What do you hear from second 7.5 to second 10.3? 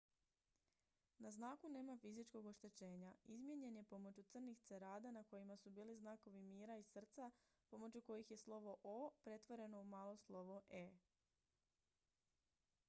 pomoću kojih je slovo "o" pretvoreno u malo